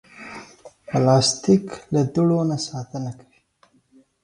پلاستيک 0.87 1.65
له 1.93 2.01
دوړو 2.13 2.39
نه 2.49 2.57
ساتنه 2.67 3.11
کوي. 3.19 3.39